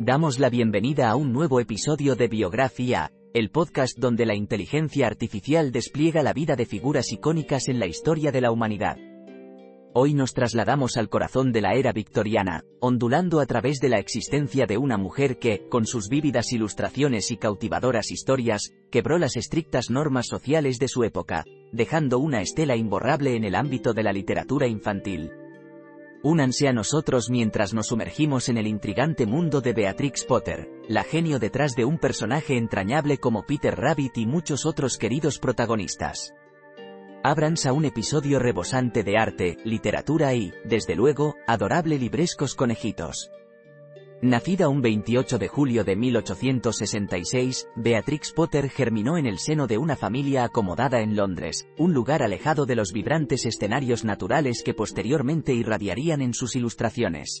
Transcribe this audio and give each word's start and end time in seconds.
Damos 0.00 0.38
la 0.38 0.48
bienvenida 0.48 1.10
a 1.10 1.16
un 1.16 1.32
nuevo 1.32 1.58
episodio 1.58 2.14
de 2.14 2.28
Biografía, 2.28 3.10
el 3.34 3.50
podcast 3.50 3.98
donde 3.98 4.26
la 4.26 4.36
inteligencia 4.36 5.08
artificial 5.08 5.72
despliega 5.72 6.22
la 6.22 6.32
vida 6.32 6.54
de 6.54 6.66
figuras 6.66 7.10
icónicas 7.10 7.66
en 7.66 7.80
la 7.80 7.86
historia 7.86 8.30
de 8.30 8.40
la 8.40 8.52
humanidad. 8.52 8.96
Hoy 9.94 10.14
nos 10.14 10.34
trasladamos 10.34 10.96
al 10.96 11.08
corazón 11.08 11.50
de 11.50 11.62
la 11.62 11.74
era 11.74 11.90
victoriana, 11.90 12.62
ondulando 12.78 13.40
a 13.40 13.46
través 13.46 13.80
de 13.80 13.88
la 13.88 13.98
existencia 13.98 14.66
de 14.66 14.78
una 14.78 14.98
mujer 14.98 15.40
que, 15.40 15.66
con 15.68 15.84
sus 15.84 16.08
vívidas 16.08 16.52
ilustraciones 16.52 17.32
y 17.32 17.36
cautivadoras 17.36 18.12
historias, 18.12 18.70
quebró 18.92 19.18
las 19.18 19.36
estrictas 19.36 19.90
normas 19.90 20.28
sociales 20.28 20.78
de 20.78 20.86
su 20.86 21.02
época, 21.02 21.44
dejando 21.72 22.20
una 22.20 22.40
estela 22.40 22.76
imborrable 22.76 23.34
en 23.34 23.42
el 23.42 23.56
ámbito 23.56 23.94
de 23.94 24.04
la 24.04 24.12
literatura 24.12 24.68
infantil. 24.68 25.32
Únanse 26.22 26.66
a 26.66 26.72
nosotros 26.72 27.30
mientras 27.30 27.72
nos 27.72 27.86
sumergimos 27.86 28.48
en 28.48 28.58
el 28.58 28.66
intrigante 28.66 29.24
mundo 29.24 29.60
de 29.60 29.72
Beatrix 29.72 30.24
Potter, 30.24 30.68
la 30.88 31.04
genio 31.04 31.38
detrás 31.38 31.76
de 31.76 31.84
un 31.84 31.98
personaje 31.98 32.56
entrañable 32.56 33.18
como 33.18 33.46
Peter 33.46 33.76
Rabbit 33.76 34.18
y 34.18 34.26
muchos 34.26 34.66
otros 34.66 34.98
queridos 34.98 35.38
protagonistas. 35.38 36.34
Ábranse 37.22 37.68
a 37.68 37.72
un 37.72 37.84
episodio 37.84 38.40
rebosante 38.40 39.04
de 39.04 39.16
arte, 39.16 39.58
literatura 39.64 40.34
y, 40.34 40.52
desde 40.64 40.96
luego, 40.96 41.36
adorable 41.46 41.98
librescos 41.98 42.56
conejitos. 42.56 43.30
Nacida 44.20 44.68
un 44.68 44.82
28 44.82 45.38
de 45.38 45.46
julio 45.46 45.84
de 45.84 45.94
1866, 45.94 47.68
Beatrix 47.76 48.32
Potter 48.32 48.68
germinó 48.68 49.16
en 49.16 49.26
el 49.26 49.38
seno 49.38 49.68
de 49.68 49.78
una 49.78 49.94
familia 49.94 50.42
acomodada 50.42 51.02
en 51.02 51.14
Londres, 51.14 51.68
un 51.78 51.94
lugar 51.94 52.24
alejado 52.24 52.66
de 52.66 52.74
los 52.74 52.92
vibrantes 52.92 53.46
escenarios 53.46 54.04
naturales 54.04 54.64
que 54.64 54.74
posteriormente 54.74 55.54
irradiarían 55.54 56.20
en 56.20 56.34
sus 56.34 56.56
ilustraciones. 56.56 57.38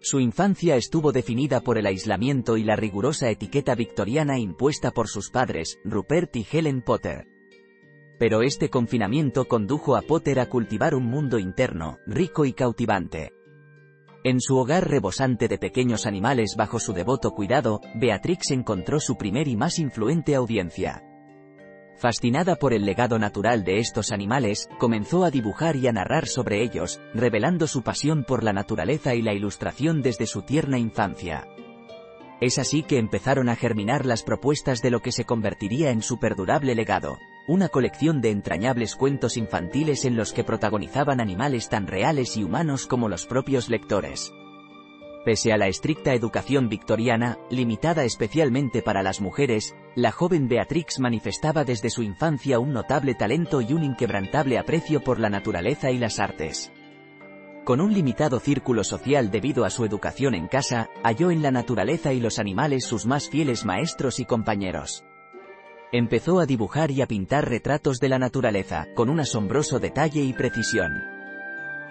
Su 0.00 0.18
infancia 0.18 0.74
estuvo 0.74 1.12
definida 1.12 1.60
por 1.60 1.78
el 1.78 1.86
aislamiento 1.86 2.56
y 2.56 2.64
la 2.64 2.74
rigurosa 2.74 3.30
etiqueta 3.30 3.76
victoriana 3.76 4.40
impuesta 4.40 4.90
por 4.90 5.06
sus 5.06 5.30
padres, 5.30 5.78
Rupert 5.84 6.34
y 6.34 6.44
Helen 6.50 6.82
Potter. 6.82 7.28
Pero 8.18 8.42
este 8.42 8.70
confinamiento 8.70 9.44
condujo 9.44 9.94
a 9.94 10.02
Potter 10.02 10.40
a 10.40 10.48
cultivar 10.48 10.96
un 10.96 11.04
mundo 11.04 11.38
interno, 11.38 11.98
rico 12.06 12.44
y 12.44 12.54
cautivante. 12.54 13.36
En 14.26 14.40
su 14.40 14.56
hogar 14.56 14.90
rebosante 14.90 15.46
de 15.46 15.56
pequeños 15.56 16.04
animales 16.04 16.56
bajo 16.56 16.80
su 16.80 16.92
devoto 16.92 17.30
cuidado, 17.30 17.80
Beatrix 17.94 18.50
encontró 18.50 18.98
su 18.98 19.16
primer 19.16 19.46
y 19.46 19.54
más 19.54 19.78
influente 19.78 20.34
audiencia. 20.34 21.04
Fascinada 21.96 22.56
por 22.56 22.72
el 22.72 22.84
legado 22.84 23.20
natural 23.20 23.62
de 23.62 23.78
estos 23.78 24.10
animales, 24.10 24.68
comenzó 24.80 25.24
a 25.24 25.30
dibujar 25.30 25.76
y 25.76 25.86
a 25.86 25.92
narrar 25.92 26.26
sobre 26.26 26.60
ellos, 26.64 27.00
revelando 27.14 27.68
su 27.68 27.82
pasión 27.82 28.24
por 28.24 28.42
la 28.42 28.52
naturaleza 28.52 29.14
y 29.14 29.22
la 29.22 29.32
ilustración 29.32 30.02
desde 30.02 30.26
su 30.26 30.42
tierna 30.42 30.76
infancia. 30.76 31.46
Es 32.40 32.58
así 32.58 32.82
que 32.82 32.98
empezaron 32.98 33.48
a 33.48 33.54
germinar 33.54 34.06
las 34.06 34.24
propuestas 34.24 34.82
de 34.82 34.90
lo 34.90 35.02
que 35.02 35.12
se 35.12 35.24
convertiría 35.24 35.92
en 35.92 36.02
su 36.02 36.18
perdurable 36.18 36.74
legado, 36.74 37.16
una 37.46 37.68
colección 37.68 38.20
de 38.20 38.30
entrañables 38.30 38.96
cuentos 38.96 39.36
infantiles 39.36 40.04
en 40.04 40.16
los 40.16 40.32
que 40.32 40.44
protagonizaban 40.44 41.20
animales 41.20 41.68
tan 41.68 41.86
reales 41.86 42.36
y 42.36 42.44
humanos 42.44 42.86
como 42.86 43.08
los 43.08 43.26
propios 43.26 43.68
lectores. 43.68 44.32
Pese 45.24 45.52
a 45.52 45.56
la 45.56 45.66
estricta 45.66 46.14
educación 46.14 46.68
victoriana, 46.68 47.38
limitada 47.50 48.04
especialmente 48.04 48.80
para 48.80 49.02
las 49.02 49.20
mujeres, 49.20 49.74
la 49.96 50.12
joven 50.12 50.46
Beatrix 50.46 51.00
manifestaba 51.00 51.64
desde 51.64 51.90
su 51.90 52.02
infancia 52.02 52.60
un 52.60 52.72
notable 52.72 53.14
talento 53.14 53.60
y 53.60 53.72
un 53.72 53.82
inquebrantable 53.82 54.56
aprecio 54.56 55.02
por 55.02 55.18
la 55.18 55.28
naturaleza 55.28 55.90
y 55.90 55.98
las 55.98 56.20
artes. 56.20 56.72
Con 57.64 57.80
un 57.80 57.92
limitado 57.92 58.38
círculo 58.38 58.84
social 58.84 59.32
debido 59.32 59.64
a 59.64 59.70
su 59.70 59.84
educación 59.84 60.36
en 60.36 60.46
casa, 60.46 60.90
halló 61.02 61.32
en 61.32 61.42
la 61.42 61.50
naturaleza 61.50 62.12
y 62.12 62.20
los 62.20 62.38
animales 62.38 62.84
sus 62.84 63.06
más 63.06 63.28
fieles 63.28 63.64
maestros 63.64 64.20
y 64.20 64.24
compañeros. 64.24 65.04
Empezó 65.92 66.40
a 66.40 66.46
dibujar 66.46 66.90
y 66.90 67.00
a 67.00 67.06
pintar 67.06 67.48
retratos 67.48 68.00
de 68.00 68.08
la 68.08 68.18
naturaleza, 68.18 68.88
con 68.94 69.08
un 69.08 69.20
asombroso 69.20 69.78
detalle 69.78 70.22
y 70.22 70.32
precisión. 70.32 71.04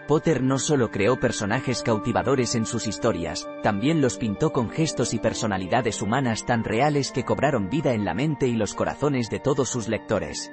Potter 0.05 0.43
no 0.43 0.59
solo 0.59 0.91
creó 0.91 1.19
personajes 1.19 1.81
cautivadores 1.81 2.55
en 2.55 2.65
sus 2.65 2.87
historias, 2.87 3.47
también 3.63 4.01
los 4.01 4.17
pintó 4.17 4.51
con 4.51 4.69
gestos 4.69 5.13
y 5.13 5.19
personalidades 5.19 6.01
humanas 6.01 6.45
tan 6.45 6.63
reales 6.63 7.11
que 7.11 7.23
cobraron 7.23 7.69
vida 7.69 7.93
en 7.93 8.05
la 8.05 8.13
mente 8.13 8.47
y 8.47 8.53
los 8.53 8.73
corazones 8.73 9.29
de 9.29 9.39
todos 9.39 9.69
sus 9.69 9.87
lectores. 9.87 10.51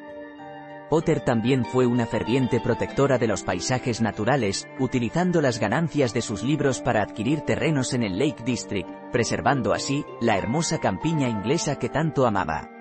Potter 0.89 1.21
también 1.21 1.65
fue 1.65 1.87
una 1.87 2.07
ferviente 2.07 2.61
protectora 2.61 3.19
de 3.19 3.27
los 3.27 3.43
paisajes 3.43 4.01
naturales, 4.01 4.69
utilizando 4.79 5.41
las 5.41 5.59
ganancias 5.59 6.15
de 6.15 6.23
sus 6.23 6.43
libros 6.43 6.81
para 6.81 7.03
adquirir 7.03 7.41
terrenos 7.41 7.93
en 7.93 8.05
el 8.05 8.19
Lake 8.19 8.45
District, 8.45 8.89
preservando 9.11 9.73
así, 9.73 10.05
la 10.21 10.39
hermosa 10.39 10.79
campiña 10.79 11.29
inglesa 11.29 11.79
que 11.79 11.89
tanto 11.89 12.27
amaba. 12.27 12.72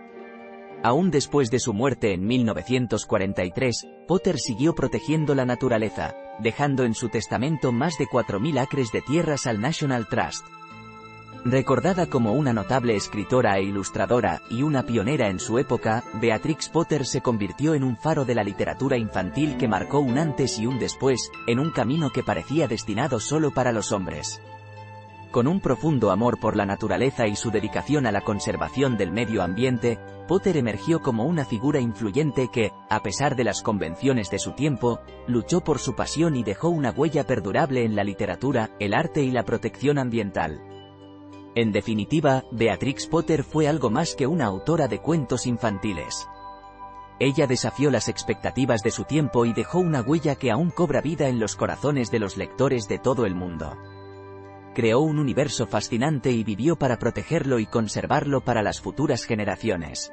Aún 0.83 1.11
después 1.11 1.51
de 1.51 1.59
su 1.59 1.73
muerte 1.73 2.13
en 2.13 2.25
1943, 2.25 3.87
Potter 4.07 4.39
siguió 4.39 4.73
protegiendo 4.73 5.35
la 5.35 5.45
naturaleza, 5.45 6.15
dejando 6.39 6.83
en 6.85 6.95
su 6.95 7.09
testamento 7.09 7.71
más 7.71 7.97
de 7.99 8.05
4.000 8.05 8.59
acres 8.59 8.91
de 8.91 9.01
tierras 9.01 9.45
al 9.45 9.61
National 9.61 10.07
Trust. 10.07 10.45
Recordada 11.43 12.05
como 12.05 12.33
una 12.33 12.53
notable 12.53 12.95
escritora 12.95 13.57
e 13.57 13.63
ilustradora 13.63 14.41
y 14.51 14.61
una 14.61 14.83
pionera 14.83 15.29
en 15.29 15.39
su 15.39 15.57
época, 15.57 16.03
Beatrix 16.21 16.69
Potter 16.69 17.05
se 17.05 17.21
convirtió 17.21 17.73
en 17.73 17.83
un 17.83 17.97
faro 17.97 18.25
de 18.25 18.35
la 18.35 18.43
literatura 18.43 18.97
infantil 18.97 19.57
que 19.57 19.67
marcó 19.67 19.99
un 19.99 20.19
antes 20.19 20.59
y 20.59 20.67
un 20.67 20.77
después, 20.77 21.31
en 21.47 21.59
un 21.59 21.71
camino 21.71 22.11
que 22.11 22.21
parecía 22.21 22.67
destinado 22.67 23.19
solo 23.19 23.51
para 23.51 23.71
los 23.71 23.91
hombres. 23.91 24.39
Con 25.31 25.47
un 25.47 25.61
profundo 25.61 26.11
amor 26.11 26.41
por 26.41 26.57
la 26.57 26.65
naturaleza 26.65 27.25
y 27.25 27.37
su 27.37 27.51
dedicación 27.51 28.05
a 28.05 28.11
la 28.11 28.19
conservación 28.19 28.97
del 28.97 29.13
medio 29.13 29.41
ambiente, 29.41 29.97
Potter 30.27 30.57
emergió 30.57 31.01
como 31.01 31.23
una 31.23 31.45
figura 31.45 31.79
influyente 31.79 32.49
que, 32.51 32.73
a 32.89 33.01
pesar 33.01 33.37
de 33.37 33.45
las 33.45 33.61
convenciones 33.61 34.29
de 34.29 34.39
su 34.39 34.51
tiempo, 34.51 34.99
luchó 35.27 35.61
por 35.61 35.79
su 35.79 35.95
pasión 35.95 36.35
y 36.35 36.43
dejó 36.43 36.67
una 36.67 36.91
huella 36.91 37.25
perdurable 37.25 37.85
en 37.85 37.95
la 37.95 38.03
literatura, 38.03 38.71
el 38.79 38.93
arte 38.93 39.23
y 39.23 39.31
la 39.31 39.45
protección 39.45 39.99
ambiental. 39.99 40.61
En 41.55 41.71
definitiva, 41.71 42.43
Beatrix 42.51 43.07
Potter 43.07 43.45
fue 43.45 43.69
algo 43.69 43.89
más 43.89 44.15
que 44.15 44.27
una 44.27 44.47
autora 44.47 44.89
de 44.89 44.99
cuentos 44.99 45.45
infantiles. 45.47 46.27
Ella 47.19 47.47
desafió 47.47 47.89
las 47.89 48.09
expectativas 48.09 48.81
de 48.81 48.91
su 48.91 49.05
tiempo 49.05 49.45
y 49.45 49.53
dejó 49.53 49.79
una 49.79 50.01
huella 50.01 50.35
que 50.35 50.51
aún 50.51 50.71
cobra 50.71 50.99
vida 50.99 51.29
en 51.29 51.39
los 51.39 51.55
corazones 51.55 52.11
de 52.11 52.19
los 52.19 52.35
lectores 52.35 52.89
de 52.89 52.99
todo 52.99 53.25
el 53.25 53.35
mundo 53.35 53.77
creó 54.73 55.01
un 55.01 55.19
universo 55.19 55.67
fascinante 55.67 56.31
y 56.31 56.43
vivió 56.43 56.75
para 56.77 56.97
protegerlo 56.97 57.59
y 57.59 57.65
conservarlo 57.65 58.41
para 58.41 58.63
las 58.63 58.81
futuras 58.81 59.23
generaciones. 59.23 60.11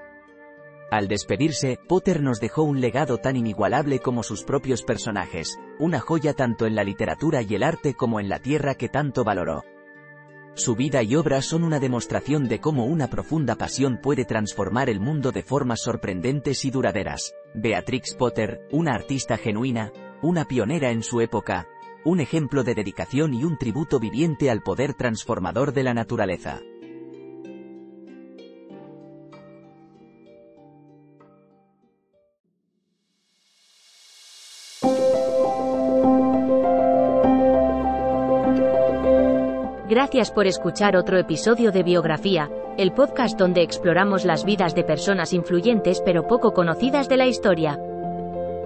Al 0.91 1.07
despedirse, 1.07 1.79
Potter 1.87 2.23
nos 2.23 2.41
dejó 2.41 2.63
un 2.63 2.81
legado 2.81 3.19
tan 3.19 3.37
inigualable 3.37 3.99
como 3.99 4.23
sus 4.23 4.45
propios 4.45 4.83
personajes, 4.83 5.59
una 5.79 6.01
joya 6.01 6.33
tanto 6.33 6.67
en 6.67 6.75
la 6.75 6.83
literatura 6.83 7.43
y 7.43 7.55
el 7.55 7.63
arte 7.63 7.93
como 7.95 8.21
en 8.21 8.31
la 8.31 8.39
tierra 8.39 8.75
que 8.75 8.89
tanto 8.89 9.23
valoró. 9.23 9.65
Su 10.55 10.75
vida 10.75 11.03
y 11.03 11.15
obra 11.15 11.41
son 11.43 11.63
una 11.63 11.79
demostración 11.79 12.49
de 12.49 12.59
cómo 12.59 12.87
una 12.87 13.09
profunda 13.09 13.55
pasión 13.55 14.01
puede 14.03 14.25
transformar 14.25 14.89
el 14.89 14.99
mundo 14.99 15.31
de 15.31 15.43
formas 15.43 15.83
sorprendentes 15.83 16.65
y 16.65 16.71
duraderas. 16.71 17.33
Beatrix 17.55 18.15
Potter, 18.15 18.67
una 18.73 18.95
artista 18.95 19.37
genuina, 19.37 19.93
una 20.21 20.47
pionera 20.47 20.91
en 20.91 21.05
su 21.05 21.21
época, 21.21 21.69
un 22.09 22.21
ejemplo 22.21 22.65
de 22.65 22.75
dedicación 22.75 23.35
y 23.35 23.45
un 23.45 23.59
tributo 23.59 24.01
viviente 24.01 24.51
al 24.51 24.63
poder 24.63 24.95
transformador 24.95 25.75
de 25.75 25.83
la 25.83 25.93
naturaleza. 25.93 26.59
Gracias 39.87 40.31
por 40.31 40.47
escuchar 40.47 40.97
otro 40.97 41.19
episodio 41.19 41.73
de 41.73 41.83
Biografía, 41.83 42.51
el 42.79 42.93
podcast 42.93 43.39
donde 43.39 43.63
exploramos 43.63 44.25
las 44.25 44.47
vidas 44.47 44.75
de 44.75 44.85
personas 44.85 45.35
influyentes 45.35 46.01
pero 46.03 46.27
poco 46.27 46.55
conocidas 46.55 47.09
de 47.11 47.17
la 47.19 47.27
historia. 47.27 47.79